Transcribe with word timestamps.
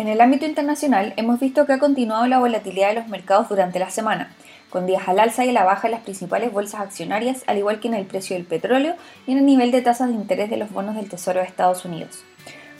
En 0.00 0.08
el 0.08 0.22
ámbito 0.22 0.46
internacional 0.46 1.12
hemos 1.18 1.40
visto 1.40 1.66
que 1.66 1.74
ha 1.74 1.78
continuado 1.78 2.26
la 2.26 2.38
volatilidad 2.38 2.88
de 2.88 2.94
los 2.94 3.08
mercados 3.08 3.50
durante 3.50 3.78
la 3.78 3.90
semana, 3.90 4.32
con 4.70 4.86
días 4.86 5.06
al 5.06 5.20
alza 5.20 5.44
y 5.44 5.50
a 5.50 5.52
la 5.52 5.64
baja 5.64 5.88
en 5.88 5.92
las 5.92 6.00
principales 6.00 6.50
bolsas 6.50 6.80
accionarias, 6.80 7.44
al 7.46 7.58
igual 7.58 7.80
que 7.80 7.88
en 7.88 7.92
el 7.92 8.06
precio 8.06 8.34
del 8.34 8.46
petróleo 8.46 8.94
y 9.26 9.32
en 9.32 9.36
el 9.36 9.44
nivel 9.44 9.70
de 9.72 9.82
tasas 9.82 10.08
de 10.08 10.14
interés 10.14 10.48
de 10.48 10.56
los 10.56 10.72
bonos 10.72 10.96
del 10.96 11.10
Tesoro 11.10 11.40
de 11.40 11.46
Estados 11.46 11.84
Unidos. 11.84 12.24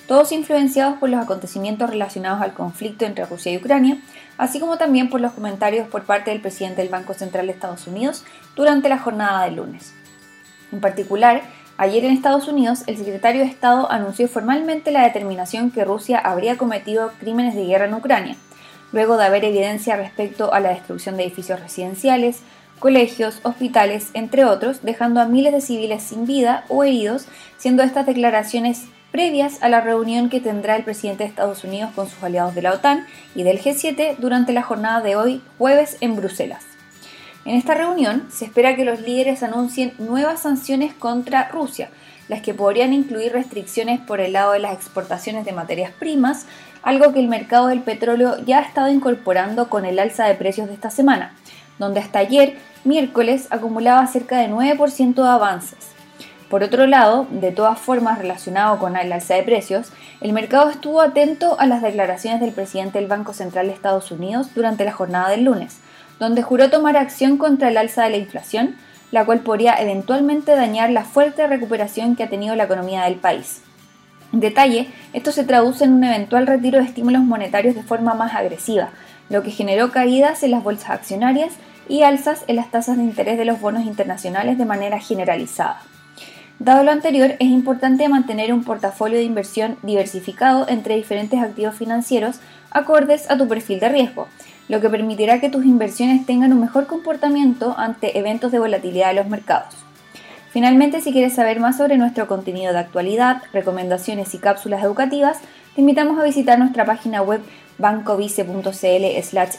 Todos 0.09 0.33
influenciados 0.33 0.99
por 0.99 1.11
los 1.11 1.23
acontecimientos 1.23 1.91
relacionados 1.91 2.41
al 2.41 2.55
conflicto 2.55 3.05
entre 3.05 3.27
Rusia 3.27 3.53
y 3.53 3.59
Ucrania, 3.59 3.99
así 4.39 4.59
como 4.59 4.79
también 4.79 5.11
por 5.11 5.21
los 5.21 5.33
comentarios 5.33 5.89
por 5.89 6.05
parte 6.05 6.31
del 6.31 6.41
presidente 6.41 6.81
del 6.81 6.91
Banco 6.91 7.13
Central 7.13 7.49
de 7.49 7.53
Estados 7.53 7.87
Unidos 7.87 8.25
durante 8.57 8.89
la 8.89 8.99
jornada 8.99 9.45
del 9.45 9.57
lunes. 9.57 9.93
En 10.73 10.81
particular, 10.81 11.43
Ayer 11.77 12.05
en 12.05 12.13
Estados 12.13 12.49
Unidos, 12.49 12.83
el 12.87 12.99
secretario 12.99 13.43
de 13.43 13.49
Estado 13.49 13.91
anunció 13.91 14.29
formalmente 14.29 14.91
la 14.91 15.03
determinación 15.03 15.71
que 15.71 15.85
Rusia 15.85 16.19
habría 16.19 16.59
cometido 16.59 17.13
crímenes 17.19 17.55
de 17.55 17.65
guerra 17.65 17.87
en 17.87 17.95
Ucrania, 17.95 18.37
luego 18.93 19.17
de 19.17 19.25
haber 19.25 19.45
evidencia 19.45 19.97
respecto 19.97 20.53
a 20.53 20.61
la 20.61 20.71
destrucción 20.71 21.17
de 21.17 21.25
edificios 21.25 21.61
residenciales, 21.61 22.41
colegios, 22.79 23.41
hospitales, 23.45 24.11
entre 24.15 24.45
otros, 24.45 24.83
dejando 24.83 25.21
a 25.21 25.27
miles 25.27 25.53
de 25.53 25.61
civiles 25.61 26.03
sin 26.03 26.27
vida 26.27 26.65
o 26.69 26.85
heridos, 26.85 27.27
siendo 27.59 27.83
estas 27.83 28.07
declaraciones 28.07 28.87
previas 29.13 29.63
a 29.63 29.69
la 29.69 29.81
reunión 29.81 30.29
que 30.29 30.41
tendrá 30.41 30.77
el 30.77 30.85
presidente 30.85 31.25
de 31.25 31.31
Estados 31.31 31.65
Unidos 31.65 31.91
con 31.95 32.09
sus 32.09 32.23
aliados 32.23 32.55
de 32.55 32.63
la 32.63 32.73
OTAN 32.73 33.07
y 33.35 33.43
del 33.43 33.61
G7 33.61 34.17
durante 34.19 34.53
la 34.53 34.63
jornada 34.63 35.01
de 35.01 35.17
hoy, 35.17 35.43
jueves, 35.59 35.97
en 36.01 36.17
Bruselas. 36.17 36.70
En 37.47 37.57
esta 37.57 37.75
reunión 37.75 38.27
se 38.31 38.45
espera 38.45 38.77
que 38.77 38.85
los 38.85 39.01
líderes 39.01 39.43
anuncien 39.43 39.95
nuevas 39.99 40.41
sanciones 40.41 40.93
contra 40.93 41.49
Rusia, 41.49 41.89
las 42.29 42.43
que 42.43 42.53
podrían 42.53 42.93
incluir 42.93 43.33
restricciones 43.33 43.99
por 43.99 44.21
el 44.21 44.35
lado 44.35 44.53
de 44.53 44.59
las 44.59 44.75
exportaciones 44.75 45.47
de 45.47 45.53
materias 45.53 45.91
primas, 45.99 46.47
algo 46.83 47.13
que 47.13 47.21
el 47.21 47.29
mercado 47.29 47.69
del 47.69 47.81
petróleo 47.81 48.37
ya 48.45 48.59
ha 48.59 48.63
estado 48.63 48.91
incorporando 48.91 49.71
con 49.71 49.87
el 49.87 49.99
alza 49.99 50.27
de 50.27 50.35
precios 50.35 50.69
de 50.69 50.75
esta 50.75 50.91
semana, 50.91 51.35
donde 51.79 52.01
hasta 52.01 52.19
ayer, 52.19 52.59
miércoles, 52.85 53.49
acumulaba 53.51 54.07
cerca 54.07 54.39
de 54.39 54.49
9% 54.49 55.15
de 55.15 55.29
avances. 55.29 55.79
Por 56.51 56.63
otro 56.63 56.87
lado, 56.87 57.27
de 57.31 57.53
todas 57.53 57.79
formas 57.79 58.19
relacionado 58.19 58.79
con 58.79 58.97
el 58.97 59.13
alza 59.13 59.35
de 59.35 59.45
precios, 59.45 59.93
el 60.21 60.33
mercado 60.33 60.69
estuvo 60.69 61.01
atento 61.01 61.59
a 61.59 61.67
las 61.67 61.81
declaraciones 61.81 62.41
del 62.41 62.53
presidente 62.53 62.99
del 62.99 63.09
Banco 63.09 63.33
Central 63.33 63.69
de 63.69 63.73
Estados 63.73 64.11
Unidos 64.11 64.53
durante 64.55 64.85
la 64.85 64.93
jornada 64.93 65.31
del 65.31 65.45
lunes, 65.45 65.79
donde 66.21 66.43
juró 66.43 66.71
tomar 66.71 66.97
acción 66.97 67.39
contra 67.39 67.69
el 67.69 67.77
alza 67.77 68.05
de 68.05 68.11
la 68.11 68.19
inflación, 68.19 68.77
la 69.11 69.25
cual 69.25 69.41
podría 69.41 69.75
eventualmente 69.75 70.55
dañar 70.55 70.91
la 70.91 71.03
fuerte 71.03 71.47
recuperación 71.49 72.15
que 72.15 72.23
ha 72.23 72.31
tenido 72.31 72.55
la 72.55 72.65
economía 72.65 73.03
del 73.05 73.17
país. 73.17 73.63
En 74.33 74.39
detalle, 74.39 74.87
esto 75.13 75.33
se 75.33 75.43
traduce 75.43 75.83
en 75.83 75.95
un 75.95 76.05
eventual 76.05 76.47
retiro 76.47 76.79
de 76.79 76.85
estímulos 76.85 77.23
monetarios 77.23 77.75
de 77.75 77.83
forma 77.83 78.15
más 78.15 78.35
agresiva, 78.35 78.91
lo 79.29 79.43
que 79.43 79.51
generó 79.51 79.91
caídas 79.91 80.45
en 80.45 80.53
las 80.53 80.63
bolsas 80.63 80.91
accionarias 80.91 81.55
y 81.89 82.03
alzas 82.03 82.45
en 82.47 82.57
las 82.57 82.71
tasas 82.71 82.99
de 82.99 83.03
interés 83.03 83.39
de 83.39 83.45
los 83.45 83.61
bonos 83.61 83.85
internacionales 83.85 84.59
de 84.59 84.65
manera 84.67 85.01
generalizada. 85.01 85.81
Dado 86.61 86.85
lo 86.85 86.91
anterior, 86.91 87.37
es 87.39 87.49
importante 87.49 88.09
mantener 88.09 88.53
un 88.53 88.63
portafolio 88.63 89.17
de 89.17 89.25
inversión 89.25 89.79
diversificado 89.83 90.69
entre 90.69 90.97
diferentes 90.97 91.41
activos 91.41 91.75
financieros 91.75 92.39
acordes 92.71 93.31
a 93.31 93.37
tu 93.37 93.49
perfil 93.49 93.81
de 93.81 93.89
riesgo, 93.89 94.29
lo 94.69 94.81
que 94.81 94.91
permitirá 94.91 95.41
que 95.41 95.51
tus 95.51 95.65
inversiones 95.65 96.27
tengan 96.27 96.53
un 96.53 96.61
mejor 96.61 96.87
comportamiento 96.87 97.75
ante 97.77 98.19
eventos 98.19 98.53
de 98.53 98.59
volatilidad 98.59 99.09
de 99.09 99.15
los 99.15 99.27
mercados. 99.27 99.75
Finalmente, 100.51 101.01
si 101.01 101.13
quieres 101.13 101.35
saber 101.35 101.61
más 101.61 101.77
sobre 101.77 101.97
nuestro 101.97 102.27
contenido 102.27 102.73
de 102.73 102.79
actualidad, 102.81 103.43
recomendaciones 103.53 104.35
y 104.35 104.39
cápsulas 104.39 104.83
educativas, 104.83 105.39
te 105.75 105.81
invitamos 105.81 106.19
a 106.19 106.25
visitar 106.25 106.59
nuestra 106.59 106.85
página 106.85 107.23
web 107.23 107.41
bancovice.cl 107.79 108.65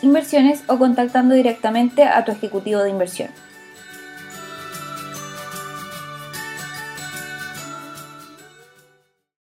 inversiones 0.02 0.64
o 0.68 0.78
contactando 0.78 1.34
directamente 1.34 2.04
a 2.04 2.24
tu 2.26 2.32
ejecutivo 2.32 2.82
de 2.82 2.90
inversión. 2.90 3.30